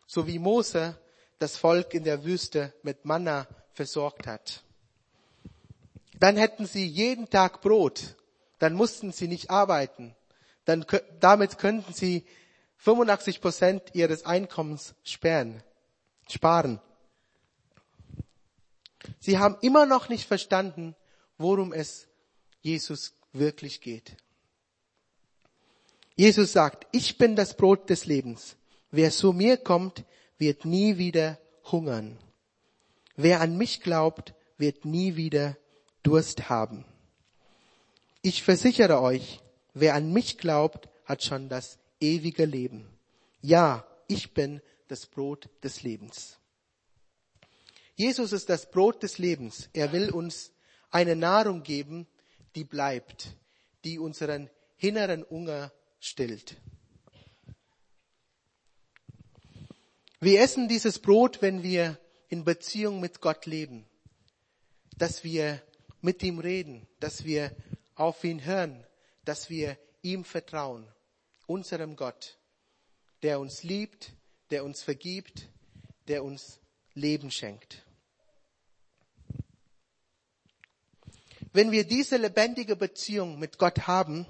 So 0.06 0.27
wie 0.27 0.39
Mose 0.39 0.98
das 1.39 1.58
Volk 1.58 1.94
in 1.94 2.03
der 2.03 2.24
Wüste 2.24 2.74
mit 2.84 3.06
Manna 3.06 3.48
versorgt 3.74 4.27
hat. 4.27 4.63
Dann 6.20 6.38
hätten 6.38 6.65
sie 6.65 6.86
jeden 6.86 7.29
Tag 7.29 7.62
Brot. 7.62 8.15
Dann 8.60 8.74
mussten 8.74 9.12
sie 9.12 9.27
nicht 9.27 9.51
arbeiten. 9.51 10.15
Dann, 10.65 10.86
damit 11.20 11.58
könnten 11.60 11.94
sie 11.94 12.25
85 12.77 13.41
Prozent 13.41 13.84
ihres 13.94 14.25
Einkommens 14.25 14.96
sperren, 15.03 15.62
sparen. 16.27 16.79
Sie 19.20 19.38
haben 19.38 19.58
immer 19.62 19.86
noch 19.86 20.10
nicht 20.10 20.28
verstanden, 20.28 20.96
worum 21.38 21.74
es 21.74 22.08
Jesus 22.62 23.14
wirklich 23.34 23.82
geht. 23.82 24.18
Jesus 26.16 26.52
sagt, 26.52 26.88
ich 26.92 27.18
bin 27.18 27.36
das 27.36 27.56
Brot 27.56 27.90
des 27.90 28.06
Lebens. 28.06 28.58
Wer 28.92 29.12
zu 29.12 29.34
mir 29.34 29.58
kommt, 29.58 30.04
wird 30.38 30.66
nie 30.66 30.98
wieder 30.98 31.38
hungern. 31.72 32.18
Wer 33.16 33.42
an 33.42 33.58
mich 33.58 33.82
glaubt, 33.82 34.34
wird 34.58 34.86
nie 34.86 35.16
wieder 35.16 35.58
Durst 36.04 36.50
haben. 36.50 36.86
Ich 38.22 38.44
versichere 38.44 39.02
euch, 39.02 39.42
wer 39.74 39.94
an 39.94 40.12
mich 40.12 40.38
glaubt, 40.38 40.90
hat 41.06 41.24
schon 41.24 41.50
das 41.50 41.78
ewige 42.00 42.46
Leben. 42.46 42.88
Ja, 43.42 43.86
ich 44.08 44.34
bin 44.34 44.62
das 44.88 45.06
Brot 45.06 45.50
des 45.64 45.84
Lebens. 45.84 46.38
Jesus 47.98 48.32
ist 48.32 48.50
das 48.50 48.70
Brot 48.70 49.01
des 49.01 49.18
Lebens. 49.18 49.70
Er 49.74 49.92
will 49.92 50.12
uns 50.12 50.51
eine 50.92 51.16
Nahrung 51.16 51.63
geben, 51.63 52.06
die 52.56 52.63
bleibt, 52.63 53.36
die 53.84 53.98
unseren 53.98 54.51
inneren 54.77 55.25
Hunger 55.27 55.74
stillt. 56.00 56.58
Wir 60.20 60.42
essen 60.42 60.68
dieses 60.68 61.00
Brot, 61.00 61.42
wenn 61.42 61.63
wir 61.63 61.98
in 62.30 62.44
Beziehung 62.44 63.00
mit 63.00 63.20
Gott 63.20 63.48
leben, 63.48 63.84
dass 65.00 65.24
wir 65.24 65.60
mit 66.00 66.22
ihm 66.22 66.38
reden, 66.38 66.88
dass 67.00 67.25
wir 67.25 67.51
auf 67.96 68.24
ihn 68.24 68.46
hören, 68.46 68.86
dass 69.25 69.50
wir 69.50 69.75
ihm 70.04 70.24
vertrauen, 70.24 70.88
unserem 71.48 71.96
Gott, 71.96 72.38
der 73.24 73.39
uns 73.39 73.63
liebt, 73.63 74.12
der 74.51 74.63
uns 74.63 74.84
vergibt, 74.84 75.50
der 76.08 76.24
uns 76.24 76.60
Leben 76.94 77.32
schenkt. 77.32 77.87
Wenn 81.54 81.72
wir 81.72 81.86
diese 81.86 82.18
lebendige 82.18 82.75
Beziehung 82.75 83.39
mit 83.39 83.58
Gott 83.58 83.88
haben, 83.88 84.25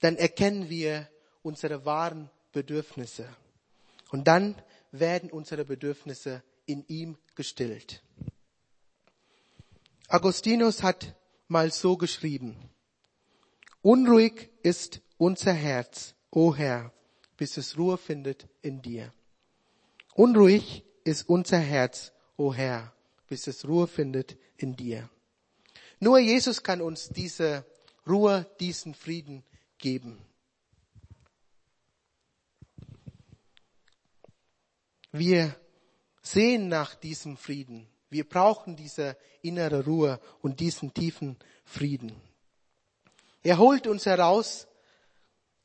dann 0.00 0.16
erkennen 0.16 0.68
wir 0.68 1.08
unsere 1.42 1.84
wahren 1.84 2.30
Bedürfnisse. 2.52 3.28
Und 4.10 4.26
dann 4.26 4.54
werden 4.90 5.30
unsere 5.30 5.64
Bedürfnisse 5.64 6.42
in 6.66 6.84
ihm 6.88 7.18
gestillt. 7.34 8.02
Augustinus 10.08 10.82
hat 10.82 11.14
mal 11.48 11.70
so 11.70 11.96
geschrieben, 11.96 12.56
Unruhig 13.82 14.50
ist 14.62 15.00
unser 15.18 15.52
Herz, 15.52 16.14
o 16.30 16.54
Herr, 16.54 16.92
bis 17.36 17.56
es 17.56 17.78
Ruhe 17.78 17.96
findet 17.96 18.48
in 18.60 18.82
dir. 18.82 19.12
Unruhig 20.14 20.84
ist 21.04 21.28
unser 21.28 21.58
Herz, 21.58 22.12
o 22.36 22.52
Herr, 22.52 22.92
bis 23.28 23.46
es 23.46 23.66
Ruhe 23.66 23.86
findet 23.86 24.36
in 24.56 24.74
dir. 24.74 25.08
Nur 26.00 26.18
Jesus 26.18 26.62
kann 26.62 26.80
uns 26.80 27.08
diese 27.08 27.64
Ruhe, 28.06 28.46
diesen 28.60 28.94
Frieden 28.94 29.44
geben. 29.78 30.24
Wir 35.12 35.56
sehen 36.22 36.68
nach 36.68 36.94
diesem 36.94 37.36
Frieden. 37.36 37.88
Wir 38.10 38.28
brauchen 38.28 38.76
diese 38.76 39.16
innere 39.42 39.84
Ruhe 39.84 40.20
und 40.40 40.60
diesen 40.60 40.94
tiefen 40.94 41.36
Frieden. 41.64 42.20
Er 43.42 43.58
holt 43.58 43.86
uns 43.86 44.06
heraus 44.06 44.68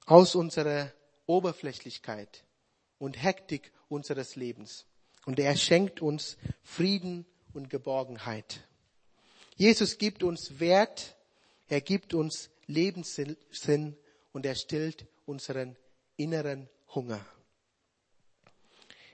aus 0.06 0.36
unserer 0.36 0.92
Oberflächlichkeit 1.26 2.44
und 2.98 3.22
Hektik 3.22 3.72
unseres 3.88 4.36
Lebens. 4.36 4.86
Und 5.26 5.40
er 5.40 5.56
schenkt 5.56 6.02
uns 6.02 6.38
Frieden 6.64 7.26
und 7.54 7.70
Geborgenheit. 7.70 8.68
Jesus 9.56 9.98
gibt 9.98 10.24
uns 10.24 10.60
Wert, 10.60 11.16
er 11.68 11.82
gibt 11.82 12.14
uns 12.14 12.50
Lebenssinn 12.68 13.98
und 14.32 14.46
er 14.46 14.56
stillt 14.56 15.06
unseren 15.26 15.76
inneren 16.18 16.70
Hunger. 16.94 17.24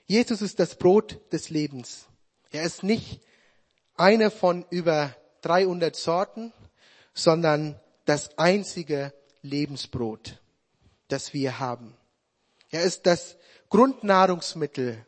Jesus 0.06 0.42
ist 0.42 0.58
das 0.58 0.76
Brot 0.76 1.20
des 1.32 1.50
Lebens. 1.50 2.06
Er 2.50 2.64
ist 2.64 2.82
nicht 2.82 3.20
eine 3.96 4.30
von 4.30 4.64
über 4.70 5.14
300 5.42 5.94
Sorten, 5.94 6.52
sondern 7.14 7.78
das 8.06 8.36
einzige 8.38 9.12
Lebensbrot, 9.42 10.40
das 11.08 11.32
wir 11.32 11.58
haben. 11.58 11.96
Er 12.70 12.82
ist 12.82 13.06
das 13.06 13.36
Grundnahrungsmittel, 13.68 15.04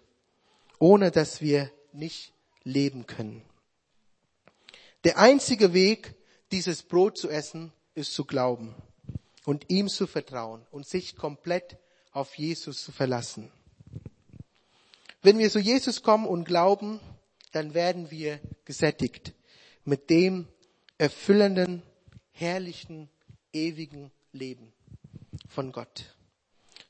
ohne 0.78 1.10
dass 1.10 1.40
wir 1.40 1.70
nicht 1.92 2.32
leben 2.64 3.06
können. 3.06 3.42
Der 5.04 5.18
einzige 5.18 5.72
Weg, 5.72 6.14
dieses 6.52 6.82
Brot 6.82 7.18
zu 7.18 7.28
essen, 7.28 7.72
ist 7.94 8.14
zu 8.14 8.24
glauben 8.24 8.74
und 9.44 9.68
ihm 9.68 9.88
zu 9.88 10.06
vertrauen 10.06 10.64
und 10.70 10.86
sich 10.86 11.16
komplett 11.16 11.76
auf 12.12 12.36
Jesus 12.36 12.84
zu 12.84 12.92
verlassen. 12.92 13.50
Wenn 15.22 15.38
wir 15.38 15.50
zu 15.50 15.58
Jesus 15.58 16.02
kommen 16.02 16.26
und 16.26 16.44
glauben, 16.44 17.00
dann 17.52 17.74
werden 17.74 18.10
wir 18.10 18.40
gesättigt 18.64 19.34
mit 19.84 20.10
dem 20.10 20.48
erfüllenden, 20.98 21.82
herrlichen, 22.30 23.08
ewigen 23.52 24.10
Leben 24.32 24.72
von 25.48 25.72
Gott, 25.72 26.16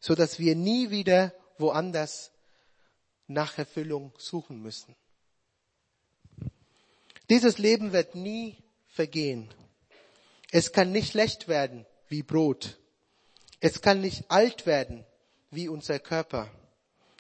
so 0.00 0.14
dass 0.14 0.38
wir 0.38 0.54
nie 0.54 0.90
wieder 0.90 1.34
woanders 1.58 2.30
nach 3.26 3.58
Erfüllung 3.58 4.12
suchen 4.18 4.60
müssen. 4.60 4.94
Dieses 7.32 7.56
Leben 7.56 7.94
wird 7.94 8.14
nie 8.14 8.62
vergehen. 8.88 9.48
Es 10.50 10.70
kann 10.70 10.92
nicht 10.92 11.12
schlecht 11.12 11.48
werden 11.48 11.86
wie 12.08 12.22
Brot. 12.22 12.78
Es 13.58 13.80
kann 13.80 14.02
nicht 14.02 14.30
alt 14.30 14.66
werden 14.66 15.06
wie 15.50 15.66
unser 15.66 15.98
Körper. 15.98 16.50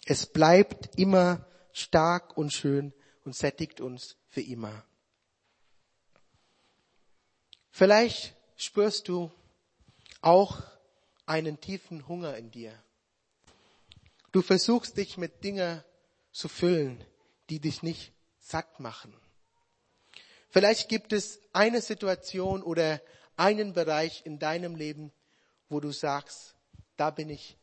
Es 0.04 0.26
bleibt 0.26 0.98
immer 0.98 1.46
stark 1.72 2.36
und 2.36 2.52
schön 2.52 2.92
und 3.24 3.34
sättigt 3.34 3.80
uns 3.80 4.18
für 4.28 4.42
immer. 4.42 4.84
Vielleicht 7.70 8.36
spürst 8.56 9.08
du 9.08 9.32
auch 10.20 10.62
einen 11.24 11.58
tiefen 11.58 12.06
Hunger 12.06 12.36
in 12.36 12.50
dir. 12.50 12.78
Du 14.30 14.42
versuchst 14.42 14.98
dich 14.98 15.16
mit 15.16 15.42
Dingen 15.42 15.82
zu 16.32 16.48
füllen, 16.48 17.02
die 17.48 17.60
dich 17.60 17.82
nicht 17.82 18.12
satt 18.40 18.78
machen. 18.78 19.16
Vielleicht 20.52 20.90
gibt 20.90 21.14
es 21.14 21.40
eine 21.54 21.80
Situation 21.80 22.62
oder 22.62 23.00
einen 23.36 23.72
Bereich 23.72 24.26
in 24.26 24.38
deinem 24.38 24.76
Leben, 24.76 25.10
wo 25.70 25.80
du 25.80 25.92
sagst, 25.92 26.54
da 26.98 27.10
bin 27.10 27.30
ich 27.30 27.56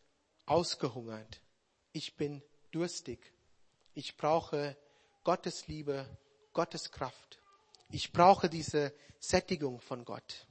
ausgehungert. 0.47 1.39
Ich 1.91 2.17
bin 2.17 2.41
durstig. 2.71 3.19
Ich 3.93 4.17
brauche 4.17 4.75
Gottes 5.23 5.67
Liebe, 5.67 6.08
Gottes 6.54 6.89
Kraft. 6.89 7.39
Ich 7.91 8.12
brauche 8.12 8.49
diese 8.49 8.91
Sättigung 9.19 9.80
von 9.82 10.04
Gott. 10.04 10.47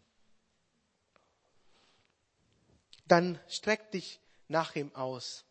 Dann 3.08 3.40
streck 3.48 3.90
dich 3.90 4.20
nach 4.46 4.76
ihm 4.76 4.94
aus. 4.94 5.44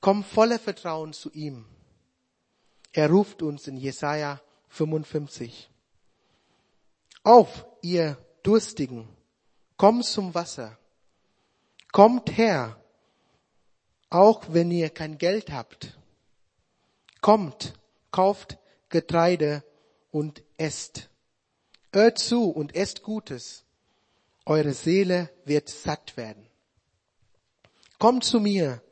Komm 0.00 0.24
voller 0.24 0.58
Vertrauen 0.58 1.12
zu 1.12 1.30
ihm. 1.30 1.66
Er 2.90 3.08
ruft 3.10 3.42
uns 3.42 3.68
in 3.68 3.76
Jesaja 3.76 4.42
55. 4.70 5.68
Auf, 7.22 7.66
ihr 7.82 8.16
Durstigen, 8.42 9.08
kommt 9.76 10.04
zum 10.04 10.34
Wasser. 10.34 10.78
Kommt 11.92 12.36
her, 12.36 12.82
auch 14.08 14.44
wenn 14.48 14.70
ihr 14.70 14.90
kein 14.90 15.18
Geld 15.18 15.50
habt. 15.50 15.98
Kommt, 17.20 17.74
kauft 18.10 18.58
Getreide 18.88 19.62
und 20.10 20.42
esst. 20.56 21.10
Hört 21.92 22.18
zu 22.18 22.50
und 22.50 22.74
esst 22.74 23.02
Gutes. 23.02 23.64
Eure 24.46 24.72
Seele 24.72 25.30
wird 25.44 25.68
satt 25.68 26.16
werden. 26.16 26.46
Kommt 27.98 28.24
zu 28.24 28.40
mir 28.40 28.82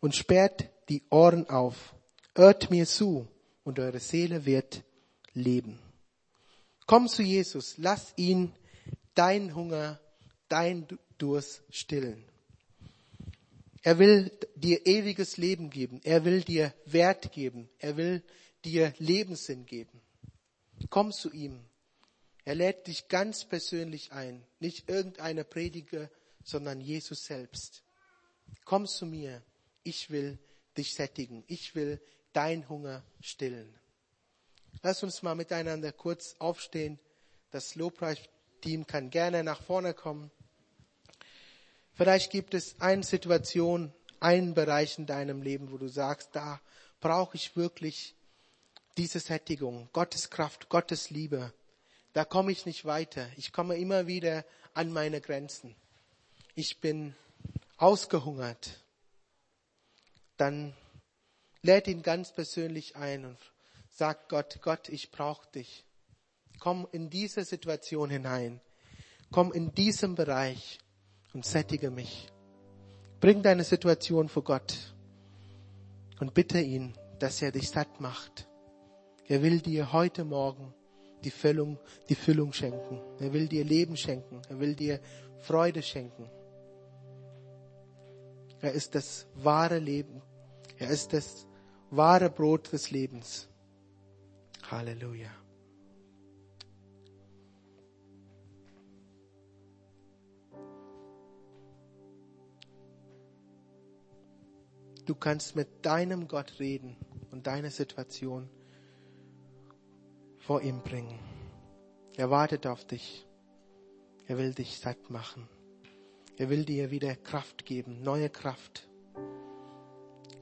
und 0.00 0.16
sperrt 0.16 0.70
die 0.88 1.02
Ohren 1.10 1.48
auf. 1.48 1.94
Hört 2.34 2.70
mir 2.70 2.86
zu 2.86 3.28
und 3.64 3.78
eure 3.78 4.00
Seele 4.00 4.44
wird 4.44 4.82
leben. 5.34 5.78
Komm 6.86 7.08
zu 7.08 7.22
Jesus, 7.22 7.74
lass 7.78 8.12
ihn 8.16 8.52
dein 9.14 9.54
Hunger, 9.54 10.00
dein 10.48 10.86
Durst 11.18 11.62
stillen. 11.70 12.24
Er 13.82 13.98
will 13.98 14.30
dir 14.56 14.86
ewiges 14.86 15.36
Leben 15.36 15.70
geben. 15.70 16.00
Er 16.04 16.24
will 16.24 16.42
dir 16.42 16.74
Wert 16.84 17.32
geben. 17.32 17.70
Er 17.78 17.96
will 17.96 18.22
dir 18.64 18.92
Lebenssinn 18.98 19.64
geben. 19.64 20.00
Komm 20.90 21.12
zu 21.12 21.30
ihm. 21.30 21.60
Er 22.44 22.54
lädt 22.54 22.86
dich 22.86 23.08
ganz 23.08 23.44
persönlich 23.44 24.12
ein. 24.12 24.44
Nicht 24.58 24.88
irgendeine 24.88 25.44
Prediger, 25.44 26.10
sondern 26.44 26.80
Jesus 26.80 27.24
selbst. 27.24 27.82
Komm 28.64 28.86
zu 28.86 29.06
mir. 29.06 29.42
Ich 29.82 30.10
will 30.10 30.38
dich 30.76 30.94
sättigen. 30.94 31.44
Ich 31.46 31.74
will 31.74 32.00
dein 32.32 32.68
Hunger 32.68 33.02
stillen. 33.20 33.79
Lass 34.82 35.02
uns 35.02 35.22
mal 35.22 35.34
miteinander 35.34 35.92
kurz 35.92 36.36
aufstehen. 36.38 36.98
Das 37.50 37.74
Lobpreisteam 37.74 38.86
kann 38.86 39.10
gerne 39.10 39.44
nach 39.44 39.62
vorne 39.62 39.92
kommen. 39.92 40.30
Vielleicht 41.92 42.30
gibt 42.30 42.54
es 42.54 42.80
eine 42.80 43.02
Situation, 43.02 43.92
einen 44.20 44.54
Bereich 44.54 44.96
in 44.98 45.04
deinem 45.04 45.42
Leben, 45.42 45.70
wo 45.70 45.76
du 45.76 45.88
sagst, 45.88 46.30
da 46.32 46.60
brauche 47.00 47.36
ich 47.36 47.56
wirklich 47.56 48.14
diese 48.96 49.20
Sättigung, 49.20 49.88
Gottes 49.92 50.30
Kraft, 50.30 50.68
Gottes 50.70 51.10
Liebe. 51.10 51.52
Da 52.12 52.24
komme 52.24 52.52
ich 52.52 52.64
nicht 52.64 52.86
weiter. 52.86 53.28
Ich 53.36 53.52
komme 53.52 53.76
immer 53.76 54.06
wieder 54.06 54.44
an 54.72 54.92
meine 54.92 55.20
Grenzen. 55.20 55.76
Ich 56.54 56.80
bin 56.80 57.14
ausgehungert. 57.76 58.80
Dann 60.36 60.74
lädt 61.62 61.86
ihn 61.86 62.02
ganz 62.02 62.32
persönlich 62.32 62.96
ein 62.96 63.26
und 63.26 63.38
sagt 64.00 64.30
Gott, 64.30 64.60
Gott, 64.62 64.88
ich 64.88 65.10
brauche 65.10 65.46
dich. 65.50 65.84
Komm 66.58 66.88
in 66.90 67.10
diese 67.10 67.44
Situation 67.44 68.08
hinein. 68.08 68.62
Komm 69.30 69.52
in 69.52 69.74
diesem 69.74 70.14
Bereich 70.14 70.78
und 71.34 71.44
sättige 71.44 71.90
mich. 71.90 72.32
Bring 73.20 73.42
deine 73.42 73.62
Situation 73.62 74.30
vor 74.30 74.42
Gott 74.42 74.94
und 76.18 76.32
bitte 76.32 76.60
ihn, 76.60 76.94
dass 77.18 77.42
er 77.42 77.52
dich 77.52 77.68
satt 77.68 78.00
macht. 78.00 78.48
Er 79.28 79.42
will 79.42 79.60
dir 79.60 79.92
heute 79.92 80.24
Morgen 80.24 80.72
die 81.22 81.30
Füllung, 81.30 81.78
die 82.08 82.14
Füllung 82.14 82.54
schenken. 82.54 83.02
Er 83.18 83.34
will 83.34 83.48
dir 83.48 83.66
Leben 83.66 83.98
schenken. 83.98 84.40
Er 84.48 84.58
will 84.60 84.74
dir 84.76 84.98
Freude 85.40 85.82
schenken. 85.82 86.30
Er 88.62 88.72
ist 88.72 88.94
das 88.94 89.26
wahre 89.34 89.78
Leben. 89.78 90.22
Er 90.78 90.88
ist 90.88 91.12
das 91.12 91.46
wahre 91.90 92.30
Brot 92.30 92.72
des 92.72 92.90
Lebens. 92.90 93.50
Halleluja. 94.70 95.30
Du 105.06 105.14
kannst 105.16 105.56
mit 105.56 105.84
deinem 105.84 106.28
Gott 106.28 106.60
reden 106.60 106.96
und 107.32 107.48
deine 107.48 107.70
Situation 107.70 108.48
vor 110.38 110.62
ihm 110.62 110.82
bringen. 110.82 111.18
Er 112.16 112.30
wartet 112.30 112.66
auf 112.66 112.84
dich. 112.84 113.26
Er 114.26 114.38
will 114.38 114.54
dich 114.54 114.78
satt 114.78 115.10
machen. 115.10 115.48
Er 116.36 116.48
will 116.48 116.64
dir 116.64 116.90
wieder 116.90 117.16
Kraft 117.16 117.66
geben, 117.66 118.02
neue 118.02 118.30
Kraft, 118.30 118.88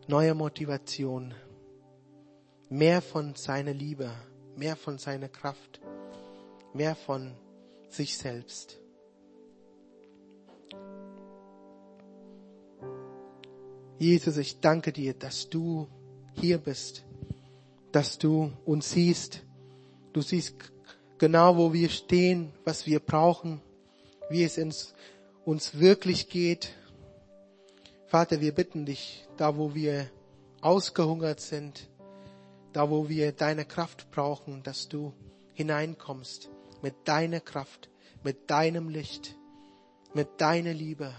neue 0.06 0.34
Motivation, 0.34 1.34
mehr 2.70 3.00
von 3.00 3.34
seiner 3.34 3.72
Liebe, 3.72 4.10
mehr 4.56 4.76
von 4.76 4.98
seiner 4.98 5.28
Kraft, 5.28 5.80
mehr 6.74 6.94
von 6.94 7.34
sich 7.88 8.16
selbst. 8.18 8.78
Jesus, 13.98 14.36
ich 14.36 14.60
danke 14.60 14.92
dir, 14.92 15.14
dass 15.14 15.48
du 15.48 15.88
hier 16.34 16.58
bist, 16.58 17.04
dass 17.90 18.18
du 18.18 18.52
uns 18.64 18.92
siehst. 18.92 19.42
Du 20.12 20.22
siehst 20.22 20.54
genau, 21.18 21.56
wo 21.56 21.72
wir 21.72 21.88
stehen, 21.88 22.52
was 22.64 22.86
wir 22.86 23.00
brauchen, 23.00 23.60
wie 24.30 24.44
es 24.44 24.58
uns, 24.58 24.94
uns 25.44 25.78
wirklich 25.80 26.28
geht. 26.28 26.74
Vater, 28.06 28.40
wir 28.40 28.54
bitten 28.54 28.86
dich, 28.86 29.26
da 29.36 29.56
wo 29.56 29.74
wir 29.74 30.08
ausgehungert 30.60 31.40
sind, 31.40 31.88
da 32.72 32.90
wo 32.90 33.08
wir 33.08 33.32
deine 33.32 33.64
Kraft 33.64 34.10
brauchen, 34.10 34.62
dass 34.62 34.88
du 34.88 35.12
hineinkommst 35.54 36.50
mit 36.82 36.94
deiner 37.04 37.40
Kraft, 37.40 37.90
mit 38.22 38.50
deinem 38.50 38.88
Licht, 38.88 39.36
mit 40.14 40.40
deiner 40.40 40.72
Liebe, 40.72 41.12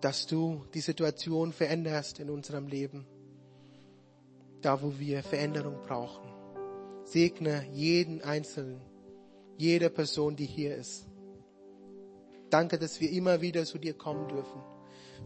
dass 0.00 0.26
du 0.26 0.64
die 0.74 0.80
Situation 0.80 1.52
veränderst 1.52 2.20
in 2.20 2.30
unserem 2.30 2.66
Leben, 2.68 3.06
da 4.62 4.82
wo 4.82 4.98
wir 4.98 5.22
Veränderung 5.22 5.82
brauchen. 5.82 6.32
Segne 7.04 7.66
jeden 7.72 8.22
Einzelnen, 8.22 8.80
jede 9.56 9.90
Person, 9.90 10.36
die 10.36 10.46
hier 10.46 10.76
ist. 10.76 11.06
Danke, 12.50 12.78
dass 12.78 13.00
wir 13.00 13.10
immer 13.10 13.40
wieder 13.40 13.64
zu 13.64 13.78
dir 13.78 13.94
kommen 13.94 14.28
dürfen. 14.28 14.60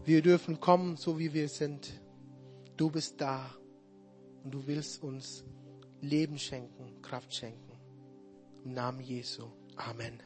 Wir 0.03 0.21
dürfen 0.21 0.59
kommen, 0.59 0.97
so 0.97 1.19
wie 1.19 1.33
wir 1.33 1.49
sind. 1.49 2.01
Du 2.77 2.89
bist 2.89 3.21
da 3.21 3.55
und 4.43 4.51
du 4.51 4.65
willst 4.67 5.03
uns 5.03 5.43
Leben 6.01 6.37
schenken, 6.37 7.01
Kraft 7.01 7.33
schenken. 7.33 7.77
Im 8.63 8.73
Namen 8.73 9.01
Jesu. 9.01 9.47
Amen. 9.75 10.21